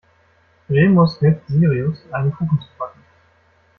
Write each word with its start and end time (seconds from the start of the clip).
Remus 0.67 1.19
hilft 1.19 1.47
Sirius, 1.47 2.11
einen 2.11 2.33
Kuchen 2.33 2.59
zu 2.59 2.75
backen. 2.79 3.03